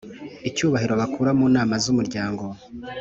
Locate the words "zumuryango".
1.83-2.43